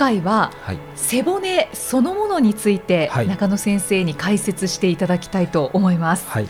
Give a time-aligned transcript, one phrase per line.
[0.00, 6.26] 回は、はい、背骨そのものについて、はい、中野先生に解説していただきたいと思います。
[6.26, 6.48] はい、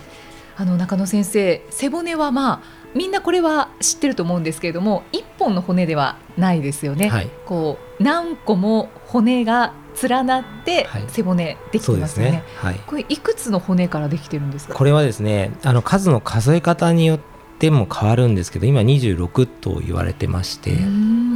[0.57, 2.61] あの中野先生背骨はまあ
[2.95, 7.09] みんなこれは知ってると思うんですけれども一本の骨ではないですよね。
[7.09, 12.45] はい、こう何個も骨が連なって背骨できてますよね。
[12.57, 14.75] はい、ねこれいくつの骨からできてるんですか？
[14.75, 17.21] これはですねあの数の数え方によっ
[17.59, 20.79] ても変わるんですけど今26と言われてまして。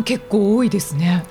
[0.04, 1.24] 結構多いですね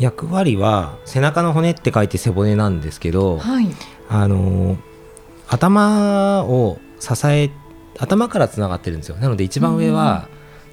[0.00, 3.66] 役割は背中の骨って書いて背骨なんですけど、はい、
[4.08, 4.76] あの
[5.46, 7.50] 頭を支え
[7.98, 9.16] 頭からつながってるんですよ。
[9.16, 10.28] なので一番上は、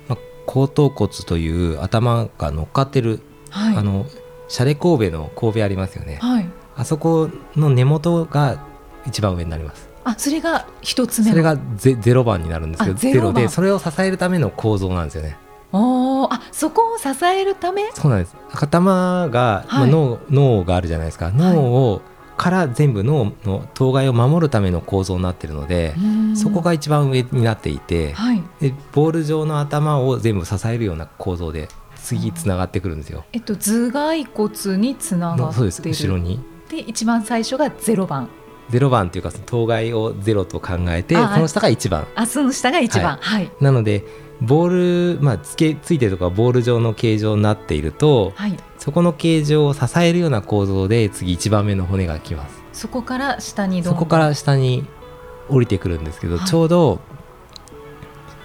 [0.07, 3.19] まあ、後頭骨という頭が乗っかってる、
[3.49, 4.05] はい、あの
[4.47, 8.65] シャレ神戸の神戸ありますよね、はい、あそこの根元が
[9.05, 9.89] 一番上になります。
[10.05, 15.35] あそれが一つ目それがゼゼロ番になるんですけどゼロでそれを支えるための構造なんですよね
[15.71, 17.89] おあそこを支えるため？
[17.93, 18.35] そうなんです。
[18.53, 21.31] 頭が、はい、まあ、脳脳があるじゃないですか。
[21.31, 22.01] 脳を、
[22.37, 25.95] から全部脳の当該を守るための構造になっているので
[26.35, 33.25] そこが一番上になっていて、はい、でボール状の頭を全部支えるような構造で次つながってくるんですよ。
[33.33, 35.67] えっと頭蓋骨につながってる。
[35.67, 36.39] 後ろに。
[36.69, 38.29] で一番最初がゼロ番
[38.69, 42.07] ゼロ番っていうか当該をゼロと考えてその下が一番。
[42.15, 44.03] あその下が一番、はい、はい、なので
[44.41, 52.61] ボール、まあ、つけついてるとかボール状の形状になっていると、はい、そこの形状を支えるような構造で次1番目の骨がきます。
[52.73, 54.85] そこから下にそこから下に
[55.49, 56.99] 降りてくるんですけど、はい、ちょうど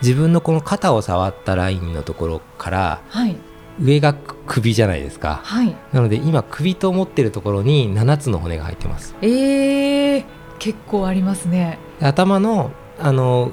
[0.01, 3.37] 自分のこの肩を触ったラインのところから、はい、
[3.83, 4.15] 上が
[4.47, 9.15] 首じゃないですか、はい、なので今首と思ってるところに7つの骨が入ってます。
[9.23, 10.25] えー、
[10.59, 11.79] 結構ありますね。
[12.01, 13.53] 頭のあの、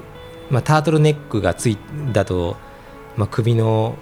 [0.50, 1.78] まあ、タートルネックがつい
[2.12, 2.56] だと、
[3.16, 3.96] まあ、首の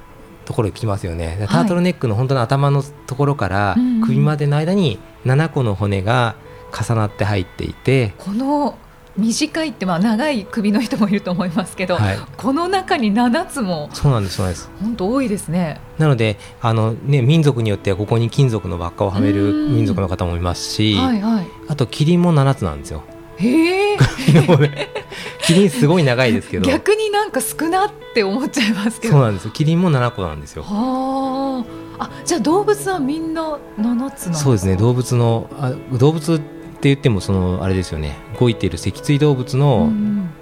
[0.45, 6.37] ところにきますよね、タートルネックの本当の頭のところから首までの間に7個の骨が
[6.73, 8.15] 重なって入っていて。
[8.19, 8.79] この
[9.19, 14.71] 短いってまあ長い首の人もいると思いますけど、はい、この中に7つもそうなんですそうなんです。
[14.81, 15.81] 本当多いですね。
[15.99, 23.03] なのであの、ね、民族によってはここに金属の輪っかをはめる民族の方もいますし、はいはい、あとキリンも7つなんですよ。
[23.39, 23.99] へえ
[25.43, 26.69] キリンすごい長いですけど。
[26.69, 29.15] 逆になんか少なって思っちゃいますけど。
[29.15, 30.63] そうなんですキリンも7個なんですよ。
[30.63, 31.65] は
[31.99, 32.11] あ。
[32.25, 34.77] じゃあ動物はみんな7つなんそうですね。
[34.77, 36.41] 動物のあ動物
[36.79, 39.93] って言ってもそのあれですよね動いている脊椎動物の、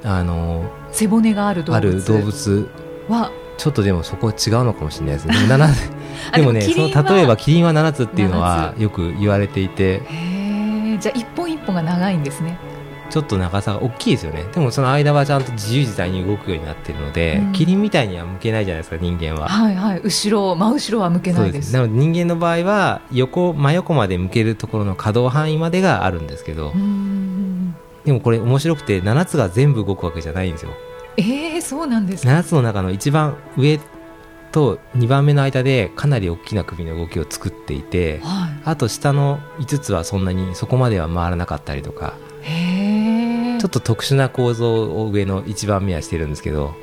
[0.04, 2.68] あの背骨がある動物ある動物
[3.08, 5.34] はちょっとでもそこは違うのかもしれないですね
[6.34, 10.02] でもねその例えばキリンは7つっていうのはよく言われていて
[11.00, 12.58] じゃあ一本一本が長いんですね
[13.10, 14.44] ちょっと長さが大きいですよね。
[14.52, 19.48] でもその間はちゃんと自由自在に動くようになってるので、うん、キリンみたいには向けないじゃないですか人間は。
[19.48, 20.00] はいはい。
[20.02, 21.72] 後ろ真後ろは向けないです。
[21.72, 26.72] なので人間の場合は横真横まで向けるところの可動範囲までがあるんですけど
[28.04, 30.72] でもこれ面白くて7つが全部動くわけじゃないんですよ。
[31.18, 33.80] えー、そうなんですか？7つの中の一番上
[34.52, 42.14] と2番目の間でかなり大きな首の動きを作っていて、はい、あと下の5つはそんなにそこまでは回らなかったりとか
[43.58, 46.74] ちょっと特殊な構造を上の1番目はしてるんですけど。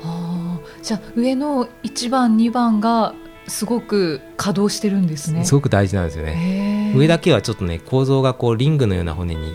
[0.82, 3.14] じゃあ上の1番2番が
[3.46, 5.44] すごく稼働してるんですね。
[5.44, 6.92] すごく大事なんですよね。
[6.96, 9.54] 上だけはちょっとね構造がこうリングのような骨に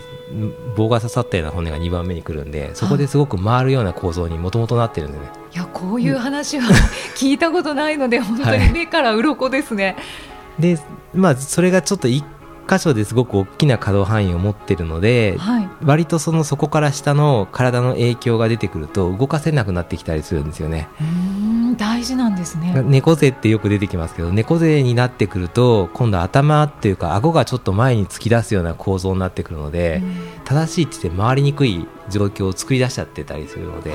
[0.76, 5.24] 棒が刺さったような骨が2番目にくるんでそこですごく回るような構造にもともとなってるんでね。
[5.52, 6.68] いやこういう話は
[7.16, 9.96] 聞いたことないので、うん、本当に目から鱗ですね、
[10.58, 10.78] はい、で
[11.12, 12.24] まあそれがちょっと一
[12.70, 20.88] 箇所ですごく大きな可動範囲を持ってるので、はい、割とそのそこから下の体の影響が出てくると動かせなくなってきたりするんですよね。
[21.76, 30.02] 大事なんですね猫背ってよく出てきますけど猫背になってくると今度頭っていうか顎がちょっと前に突き出すような構造になってくるので
[30.44, 33.94] 正しい位置で回りにくい状況を作り出しちゃってたりするので。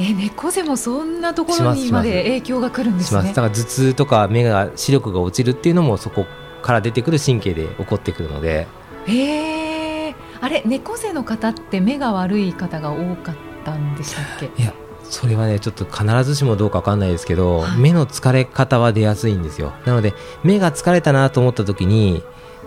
[0.00, 3.28] え猫背もそんなところにまで影響がくるんですね。
[3.28, 6.24] だから頭痛とか目が視力が落ちるっていうのもそこ
[6.68, 8.66] から出てくる神経で起こってくるので。
[9.06, 14.62] えー、あれ猫背の方って目が悪い方が多かったんでしたっけ？
[14.62, 14.74] いや
[15.04, 19.72] それはねちょっと必ずしもどうか分かんないですけど、はい、目の疲れ方は出やすいんですよ。
[19.86, 20.12] なので
[20.44, 22.22] 目が疲れたなと思った時に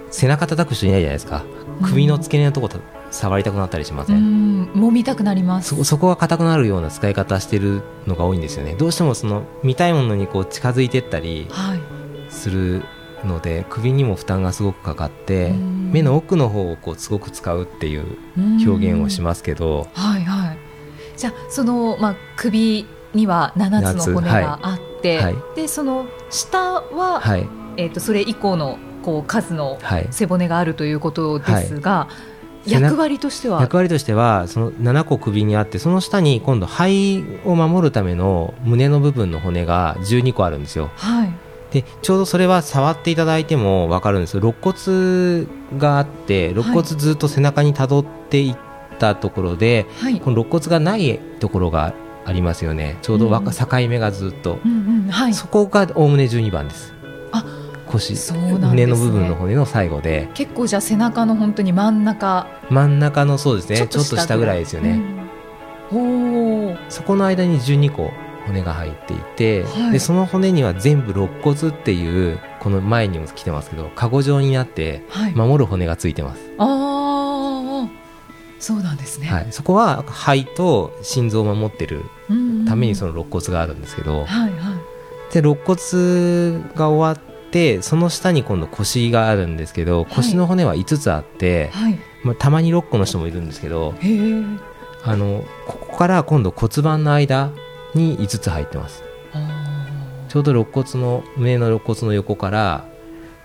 [0.10, 1.44] 背中叩く人いないじゃないですか。
[1.84, 2.70] 首の付け根のとこ
[3.12, 4.72] 触りたくなったりしません？
[4.74, 5.76] 揉みたくなります。
[5.76, 8.74] そそこが硬くなるような使い方してるのが多いんですよね。
[8.74, 11.48] どうしてもその見たいものにこう近づいてったり
[12.30, 12.84] する
[13.26, 18.06] ので、はい、首にも負担がすごくかかって目の奥の方をこうすごく使うっていう
[18.66, 19.88] 表現をしますけど。
[19.94, 20.58] はいはい。
[21.18, 27.48] じゃあその、まあ、首には7つの骨があって、はい、でその下は、はい、
[27.78, 29.78] えーと、それ以降のこう数の
[30.10, 32.08] 背骨があるということですが、
[32.66, 33.62] 役割としては？
[33.62, 40.92] 役割としてはその7個首にあってその下に今度肺を守るための胸の部分の骨が12個あるんですよ。
[40.96, 41.34] はい、
[41.72, 44.38] でちょうどそれは触っていただいても分かるんです。
[44.38, 45.48] 肋骨
[45.78, 48.58] があって肋骨ずっと背中にたどっていっ
[49.00, 51.94] たところで、はい、この肋骨がないところが
[52.26, 52.98] ありますよね。
[53.02, 54.72] ちょうど境目がずっと、うん。
[54.72, 56.94] うんはい、そこがおおむね12番です。
[57.92, 60.30] 腰、ね、胸の部分の骨の最後で。
[60.34, 62.48] 結構じゃあ背中の本当に真ん中。
[62.70, 63.76] 真ん中のそうですね。
[63.76, 64.60] ちょっと下ぐらい。
[64.60, 65.02] ですよね、
[65.92, 75.04] うん、そこの間に12個骨が入っていて、はい、でその骨には全部肋骨っていうこの前にも来てますけどカゴ状になって
[75.36, 77.52] 守る骨がついてます、はい、ああ
[78.60, 82.04] そうなんですね、はい、そこは肺と心臓を守ってる
[82.68, 84.78] ためにその肋骨があるんですけど、はいは
[85.30, 93.96] い、で肋骨が終わってその下に今度腰があるんですけど腰の骨は5つあって、はい、まあ、たまに6個の人もいるんですけど
[95.04, 97.52] あのここから今度骨盤の間
[97.96, 99.04] に5つ入ってます。
[100.30, 102.86] ちょうど肋骨の上の肋骨の横から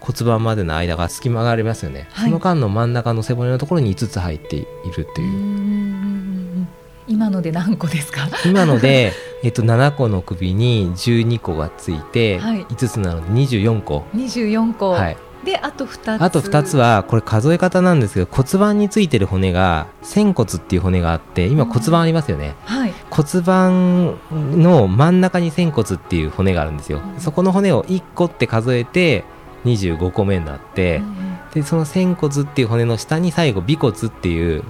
[0.00, 4.66] 骨盤までの間が隙間がありますよね、はい、その間の真ん中の背骨のところに5つ入ってい
[4.96, 6.66] るという。
[7.08, 8.28] 今ので何個ですか？
[8.44, 9.12] 今ので
[9.42, 14.04] えっと、7個の首に12個がついて、はい、5つなので24個。
[14.14, 15.16] 24個、はい、
[15.46, 16.22] であと2つ。
[16.22, 29.24] あと2つはこれ数え方なんですけど骨盤についてる骨が仙骨っていう骨があって今骨盤ありますよね、はい、骨盤の真ん中に仙骨っていう骨があるんですよ、うん、そこの骨を1個って数えて
[29.64, 34.64] 25個目になって、うん、でその仙骨っていう骨の下に最後尾骨っていう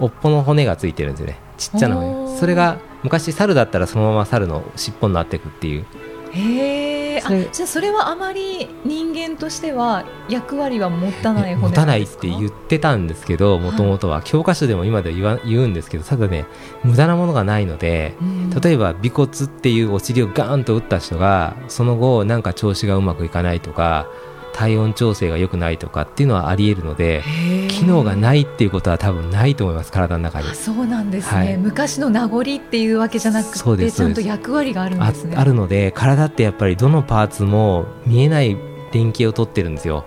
[0.00, 1.38] 尾っぽの骨がついてるんですよね。
[1.56, 2.36] ちっちゃな骨。
[2.36, 5.86] それが昔猿だったらそのまま猿の尻尾になっていくっていう。
[6.32, 16.46] へえじゃあそれはあまり人間としては役割は持たない骨持たないって言ってたんですけどもともとは、教科書でも今では言うんですけどただね
[16.82, 18.14] 無駄なものがないので、
[18.62, 24.08] 例えば尾骨っていうお尻をガーンと打った人がその後なんか調子がうまくいかないとか
[24.54, 27.22] 体温調整が良くないとかっていうのはありえるので
[27.68, 30.54] 機能がないっていうことは多分ないと思います体の中に。
[30.54, 35.36] そうなんですね、はい、昔の名残っていうわけじゃなくてちゃんと役割があるんですね。
[35.36, 38.56] あるので体ってやっぱりどのパーツも見えない
[38.92, 40.04] 電気を取ってるんですよ。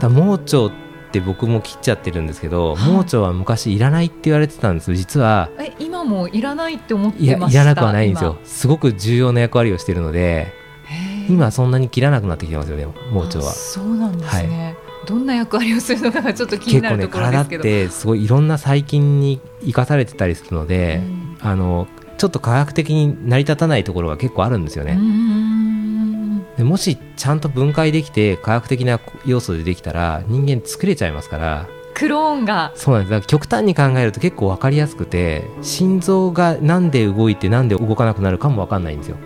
[0.00, 0.72] だ盲腸っ
[1.12, 7.52] て僕も切っちゃってるんですけど、盲腸は昔いらないって言われてたんです実はえ今もいらないって思ってました？
[7.52, 8.38] いやいらなくはないんですよ。
[8.44, 10.52] すごく重要な役割をしているので
[11.30, 13.44] 今そんなに切らなくなってきてますよね盲腸は。
[13.52, 21.86] そうなんですね、はい、どんな役割をするのかがちょっと気になるところですけど、ね、体ってすごいいろんな細菌に生かされてたりするので、うん、あの
[22.18, 24.98] ちょっと科学的に成り立たないところが結構あるんですよね。
[26.56, 31.68] でもしちゃんと分解できて科学的な要素でできたら人間作れちゃいますから。
[31.94, 32.72] クローンが。
[32.74, 33.26] そうなんです。
[33.26, 39.16] 極端に考えると結構分かりやすくて心臓がなんで動いてなんで動かなくなるかも分かんないんですよ。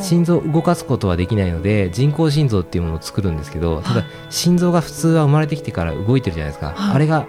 [0.00, 7.26] 心臓を動かすことはできないので人工心臓っていうものを作るんですけどただ心臓が普通は生まれてきてから動いてるじゃないですか、はい、あれが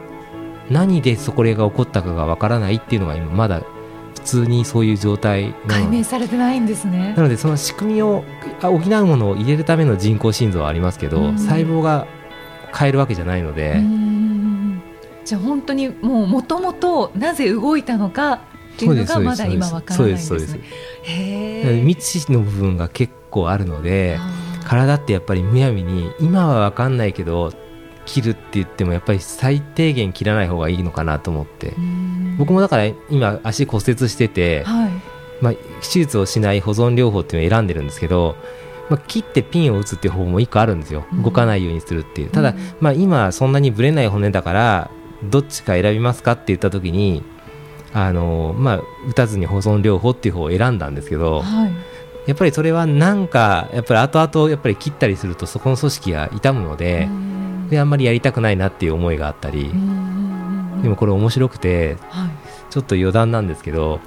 [0.70, 3.62] 何でそこが起こったかがわからないっていうのが今まだ
[4.16, 7.14] 普通にそういう状態解明されてないんですね。
[7.16, 8.24] なのでその仕組みを
[8.62, 12.06] 補うものを入れるための人工心臓はありますけど細胞が
[12.78, 13.82] 変えるわけじゃないので。
[15.26, 18.42] じゃあ本当にもうもともとなぜ動いたのか
[18.86, 21.84] っていうのがまだ今わからないんですね。
[21.86, 24.20] 未知の部分が結構あるので
[24.66, 27.54] 体ってやっぱりむやみに今は分かんないけど
[28.06, 31.74] 切るって言ってもやっぱり最低限切らない方がいいのかなと思って。
[32.38, 34.92] 僕もだから今足骨折してて、はい、
[35.42, 38.38] まあ、手術をしない保存療法っていうのを選んでるんですけど、
[38.90, 41.06] まあ、切ってピンを打つっていう方法も1個あるんですよ。
[41.22, 44.92] 動かないようにするっていう、ただ、まあ、今そんなにぶれない骨だから
[45.24, 47.24] どっちか選びますかって言った時に
[47.92, 51.74] あのまあ、打たずに保存療法っていう方を選んだんですけど、はい、
[52.28, 57.10] やっぱりそれはなんかやっぱり後々やっぱり切ったりするとそこの組織が痛むので
[57.70, 59.72] であんまりやりたくないなっていう思いがあったり
[60.84, 62.30] でもこれ面白くて、はい、
[62.70, 64.00] ちょっと余談なんですけど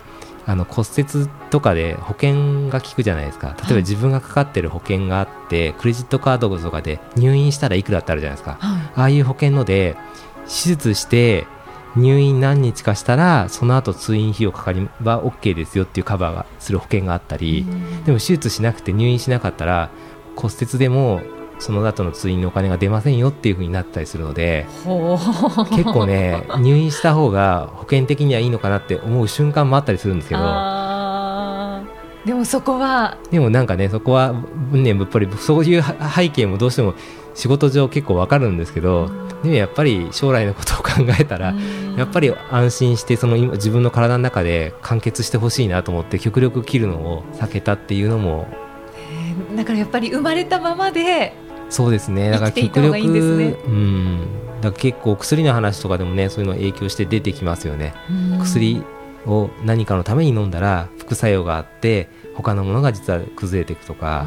[0.47, 3.57] あの骨折とかで保険が効くじゃないですか。
[3.63, 9.97] 例えば自分がかかってる保険があって、はい、クレジットカードとかで入院したらいくらってあるじゃないですか、はい、ああいう保険ので
[10.47, 11.47] 手術して
[11.97, 17.67] 入院何日かしたらその後通院費用かかりは OK ですよっていうカバーがする保険があったり
[18.07, 19.91] でも手術しなくて入院しなかったら
[20.37, 21.21] 骨折でも
[21.59, 24.67] その後の通院のお金が出ませんよっていうふうになったりするので
[25.71, 30.43] 結構ね入院した方が保険的にはいいのかなって思う瞬間もあったりするんですけど。
[32.25, 34.33] でもそこはでもなんかねそこは
[34.71, 36.95] ねやっぱりそういう背景もどうしても
[37.35, 39.11] 仕事上結構わかるんですけど、
[39.43, 41.55] でもやっぱり将来のことを考えたら、
[41.97, 48.47] やっぱり安心してその今自分の体の中で完結してほしいなと思って極力切るのを避けたっていうのも
[49.57, 51.35] だからやっぱり生まれたままで
[51.71, 52.31] そうですね。
[52.31, 54.27] だから極力いい、ね、うん。
[54.61, 57.95] だから結構薬の話とかでもねそういうの影響して出てきますよね。
[58.41, 58.85] 薬
[59.27, 64.27] を何かのために飲んだら副作用があって他のものが実は崩れていくとか。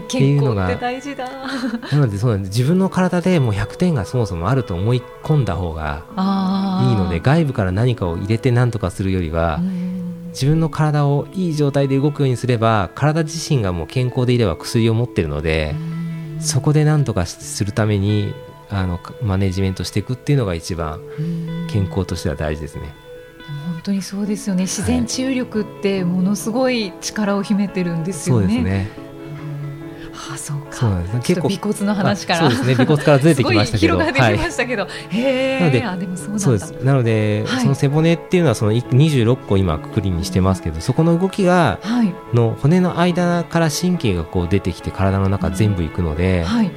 [0.00, 1.28] っていうのが大事だ。
[1.92, 6.04] なのでそうなんです自分の体でもう100点がそもそもあると思い込んだ方が
[6.88, 9.60] いいので外部から何かを入れて何とかするよりは
[10.28, 15.74] 自分の体をいい状態で動くようにすれば体自身がもう健康でいれば薬を持ってるので
[16.40, 18.34] そこで何とかするために
[18.70, 21.00] あのマネジメントしていくっていうのが一番
[21.68, 22.94] 健康としては大事ですね。
[23.66, 24.62] 本当にそうですよね。
[24.62, 28.46] 自然治癒力ってものすごい力を秘めてるんですよね。
[28.46, 28.90] はい、そうですね。
[28.96, 29.09] あ
[30.50, 30.72] そうか。
[30.72, 32.72] そうなんです、ね、結構尾骨の話から、そうですね。
[32.72, 33.94] 尾骨からずれてきましたけど。
[34.00, 36.72] 広がってきましたけど、はい、へえなのであでもそうです。
[36.82, 46.70] なので、はい、その背骨っていうのはその26個今くくりにしてますけどそこの動きが、はい、の骨の間から神経がこう出てきて体の中全部いくので、はい、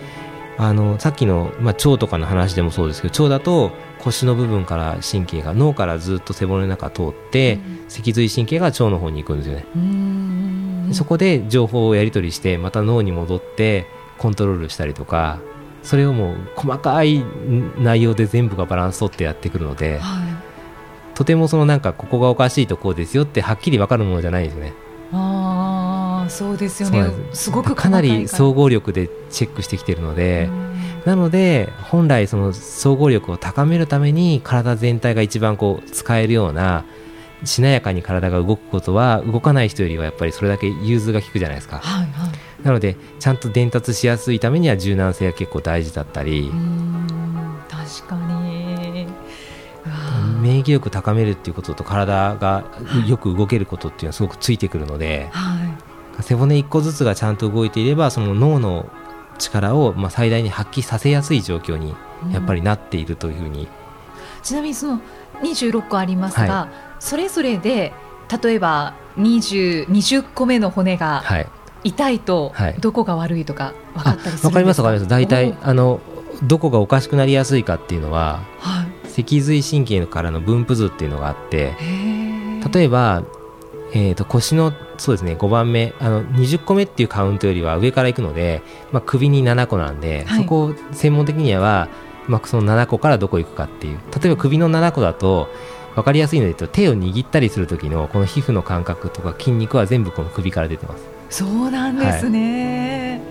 [0.58, 9.65] あのさっきの、まあ、腸とかの話でもそうですけど腸だと腰の部分から神経が脳からずっと背骨の中通って、うん、脊髄神経が腸の方に行くんですよね。
[10.94, 13.86] そこで情報をやり取りしてまた脳に戻って
[14.18, 15.40] コントロールしたりとか
[15.84, 17.24] それをもう細かい
[17.78, 24.74] 内容で全部がバランス取ってやってくるので、はい、とてもそのなんかここがおかしいとこうですよってはっきり分かるものじゃないですね。
[25.12, 27.12] あそうですよね。
[27.34, 27.52] す。
[27.52, 30.50] ごくかなり総合力でチェックしてきているので
[31.06, 36.86] なので本来その総合力を高めるために体全体が一番こう使えるような
[37.46, 42.32] しなやかに体が動くことは動かない人よりはやっぱりそれだけ融通が利くじゃないですか、はいはい、
[42.64, 46.52] なのでちゃんと伝達しやすいためには柔軟性が結構大事だったり。
[47.70, 49.08] 確かに。
[50.42, 52.66] 免疫力高めるっていうことと体が
[53.08, 55.56] よく動けることっていうのはすごくついてくるので、は
[56.20, 58.90] い、背骨1個ずつがちゃんと動いていればその脳の
[59.38, 61.96] 力をまあ最大に発揮させやすい状況に
[62.32, 63.68] やっぱりなっているというふうに、
[64.44, 65.02] ちなみにその
[65.42, 67.91] 26個ありますが、はい、それぞれで
[68.41, 71.22] 例えば 20, 20個目の骨が
[71.83, 75.10] 痛いとどこが悪いとか分かったりするんですか、かります分かります。
[75.10, 76.00] 大体あの
[76.43, 81.75] どこがおかしくなりやすいかっていうのは、はい、脊髄神経からの分布図っていうのがあって
[82.74, 83.24] 例えば、
[83.93, 88.62] えーと、腰のそうですね5番目あの20個目っていうカウントよりは上からいくので、
[88.93, 91.89] まあ、首に7個なんで、はい、そこを専門的には
[92.27, 94.00] まあ、その7個からどこ行くかっていう。
[94.22, 95.50] 例えば首の7個だと
[95.96, 101.04] 分かりやすいので言うと手を握ったりする時のこの皮膚の感覚とか筋肉は全部この首から出てます。
[101.30, 103.22] そうなんですね、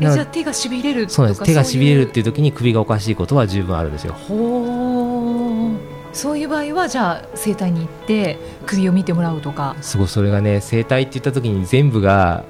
[0.00, 1.42] はい、じゃあ手がしびれるそうです。
[1.42, 9.76] 手がしびれるっていう時に首がおかしいことは十分あるんですよほうそういう場合はじゃあ整体に行って首を見てもらうとか。
[9.80, 12.44] すごいそれがね整体って言った時に全部が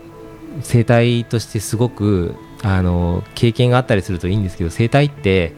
[0.63, 5.55] 整体としてすごくあの経験があったりするといいんですけど整体って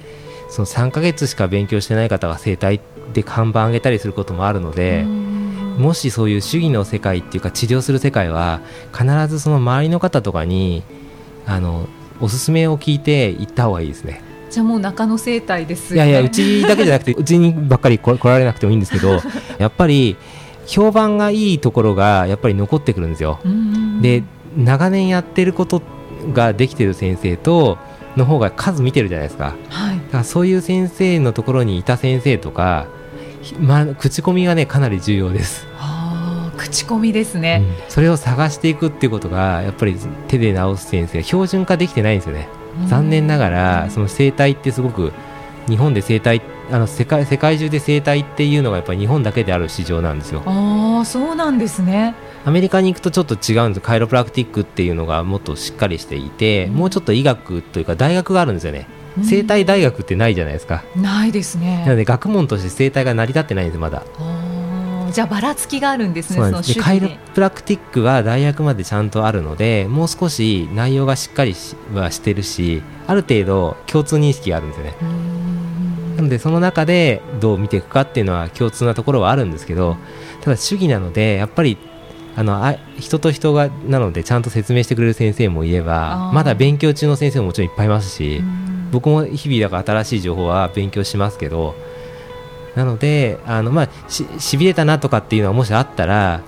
[0.50, 2.80] その3ヶ月しか勉強してない方が整体
[3.12, 5.04] で看板上げたりすることもあるので
[5.78, 8.60] もしそういう主義の世界っていうか治療する世界は
[8.92, 10.82] 必ずその周りの方とかに
[11.46, 11.88] あの
[12.20, 14.22] おすすめを聞いて行った方がいいですね。
[14.50, 19.20] じゃあもう中野生態です、ね、いやいやうちだけじゃなくて うちにばっかり来られなくてもいいんですけど
[19.58, 20.16] やっぱり
[20.66, 23.38] 評判がいいところがやっぱり残ってくるんですよ。
[24.02, 24.22] で
[24.54, 25.80] 長年やってること
[26.34, 27.78] ができてる先生と
[28.16, 32.86] の方が数見てるじゃないですか,、はい、だからそういう先生のところにいた先生とか、
[33.60, 35.66] まあ、口コミがねかなり重要です。
[36.56, 39.96] 口コミですね、うん、それを探していくっていうことがやっぱり
[40.28, 42.48] 手で治す先生標準化できてないんですよね。
[42.86, 45.12] 残念ながらその生態ってすごく
[45.68, 46.40] 日本で生態
[46.70, 50.42] あの世界世界中で生態っていうのがやっぱり日本だけである市場なんですよ。
[50.46, 52.14] ああそうなんですね
[52.44, 60.84] アメリカに行くとちょっと違うんですカイロプラクティックっていうのがもっとしっかりしていて、うん、もうちょっと医学というか大学があるんですよね、うん、生体大学ってないじゃないですか。
[60.96, 61.84] ないですね。
[61.84, 64.02] なので学問として生体が成り立ってないんですまだ。
[65.12, 71.54] じゃあばらつきがあるんですねそのカイロプラクティックは大学までちゃんとあるのでもう少し内容がしっかり
[71.92, 74.94] はしてるしある程度共通認識があるんですよね。
[76.16, 79.96] なのでその中でどう見ていくかっていうのは共通なところはあるんですけど
[80.40, 81.76] ただ主義なのでやっぱり
[82.34, 88.42] あのあ人と人がなのでちゃんと説明してくれる先生もいればまだ勉強中の先生ももちろんいっぱいいますし
[88.90, 91.74] 僕も日々だから新しい情報は勉強しますけど
[92.74, 96.42] なのであの、まあ、ししびれたなとかっていうのはもしあったら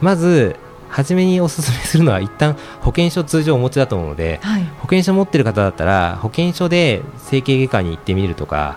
[0.00, 0.56] まず
[0.88, 8.76] 初めにおすすめするのは一旦保険証通常お持ちだと思うので、はい、保険証持ってる方だったら保険証で整形外科に行ってみるとか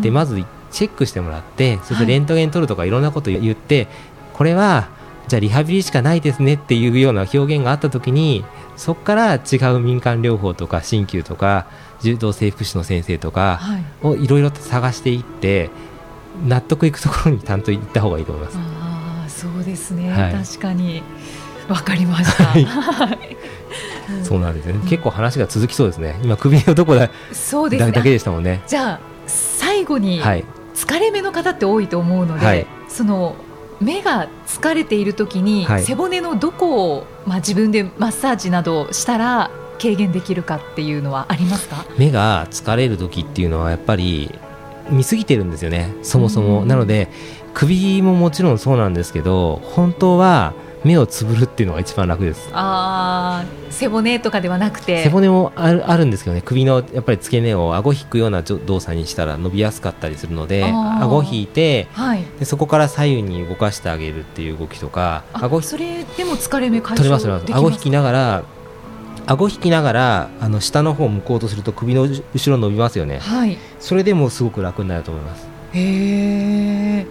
[0.00, 3.88] でまずチェックしてもらってそしてレントゲン取るとかいろんなこと言って、はい、
[4.32, 4.88] これは
[5.28, 8.44] じゃあリハビリしかないですねっていうような表現があった時に
[8.76, 11.66] そこから違う民間療法とか鍼灸とか
[12.00, 13.60] 柔道整復師の先生とか
[14.02, 15.70] をいろいろと探していって、
[16.46, 18.58] 納得いくところにちゃんと行った方がいいと思います。
[18.58, 21.02] あそうですね、はい、確かに。
[21.68, 22.44] わかりました。
[22.44, 22.66] はい、
[24.22, 26.20] そうなんですね、結構話が続きそうですね。
[26.22, 28.62] 今首のとこだそうです、ね、だけでしたもんね。
[28.66, 33.36] じゃあ最後に疲れ目の方って多いと思うので、はい、その
[33.80, 39.50] 目が疲れている時に、背骨のどこをまあ自分でマッサージなどしたら
[39.80, 41.84] 軽減できるかっていうのはありますか？
[41.98, 44.30] 目が疲れる時っていうのはやっぱり
[44.90, 46.64] 見すぎてるんですよねそもそも。
[46.64, 47.08] なので
[47.54, 50.54] 首ももちろんそうなんですけど本当は
[50.84, 52.48] 目をつぶるっていうのが一番楽です。
[52.52, 55.02] あ背骨とかではなくて。
[55.02, 56.42] 背骨もあるあるんですけどね。
[56.42, 67.52] 首のやっぱり付け根を顎引くような動作にしたら伸びやすかったりするので顎引いて、はい、でそこから左右に動かしてあげるっていう動きとか顎それでも疲れ目解消できます？
[67.52, 68.44] 顎引きながら
[69.26, 75.46] 顎引きながらあの下の方を向こうとすると首の後ろ伸びますよね、はい、それでもすごく楽になると思います。
[75.72, 77.06] へえ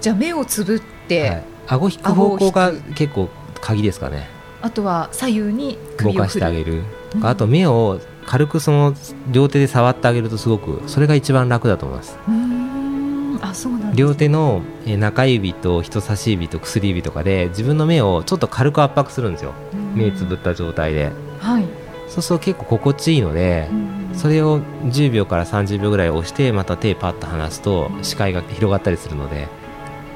[0.00, 3.28] じゃあ目をつぶって、はい、顎引く方向が結構
[3.60, 4.28] 鍵ですかね。
[4.60, 6.82] あとは左右に動かしてあげる、
[7.14, 8.94] うん、あと目を軽くその
[9.30, 12.18] 両手で触ってあげるとすごくそれが一番楽だと思います。
[13.42, 19.54] あそうなん、ね、両手の中指と人差し指と薬指とかで自分の目をちょっと軽く圧迫するんですよ。
[19.94, 21.64] 目つぶった状態で、はい、
[22.08, 23.68] そうすると結構心地いいので、
[24.14, 29.48] それを10秒から30秒ぐらい押してまた手パッと離すと視界が広がったりするので、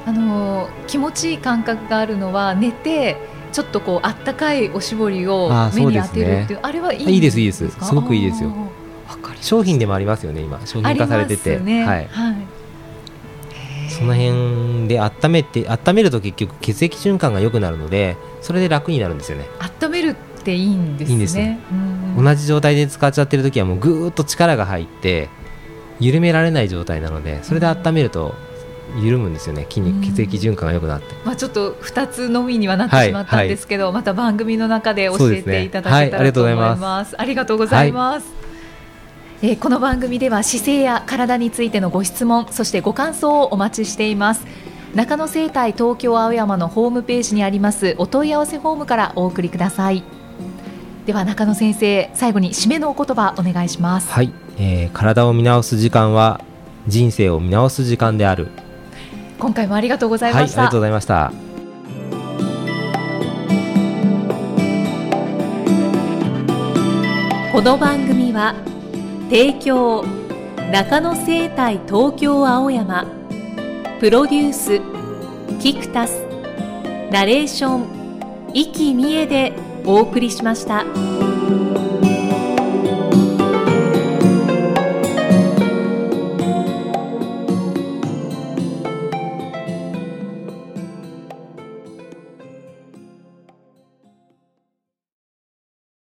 [0.05, 3.17] あの気持ちいい感覚があるのは寝て
[3.51, 7.69] ちょっとこうあったかいおしぼりを目に当てるっていうあ、ね、れはいいいいですいいです。
[7.69, 8.53] すごくいいですよ。
[9.41, 10.59] 商品でもありますよね今。
[10.65, 12.35] 商品化されてて、ね、はい、はい。
[13.89, 19.45] その辺で温めて温めると結局血液循環が良くなるのでそれで楽になるんですよね。
[19.81, 21.11] 温めるっていいんですね。
[21.11, 21.59] いいんですね、
[22.17, 25.29] 同じ状態で使っちゃってる時はもうぐーっと力が入って
[25.99, 28.35] 緩められない状態なのでそれで温めると
[29.01, 29.65] 緩むんですよね。
[29.69, 33.93] 筋肉血液循環が良くなって、まあ、ちょっと2つのみにはなってしまったんですけど、はい。
[33.93, 38.27] はい、また番組の中で教えていただけたらと思います、ありがとうございます、
[39.41, 44.45] えー、この番組では姿勢や体についてのご質問そしてご感想をお待ちしています。
[44.93, 50.03] 中野生態東京青山のホームページにありますお問い合わせフォームからお送りください。
[51.05, 54.09] では中野先生最後に締めのお言葉お願いします。
[54.09, 56.41] はい、えー、体を見直す時間は
[56.87, 58.47] 人生を見直す時間である
[59.39, 61.31] 今回もありがとうございました、はい、ありがとうございました
[67.51, 68.53] この番組は
[69.29, 70.03] 提供
[70.71, 73.05] 中野生態東京青山
[73.99, 74.81] プロデュース
[75.61, 76.21] キクタス
[77.11, 79.53] ナレーション生きみえで
[79.85, 80.83] お送りしました。